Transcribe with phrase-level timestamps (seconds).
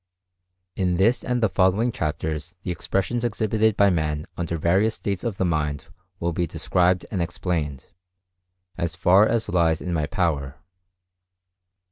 [0.75, 5.37] In this and the following chapters the expressions exhibited by Man under various states of
[5.37, 5.89] the mind
[6.19, 7.91] will be described and explained,
[8.79, 10.55] as far as lies in my power.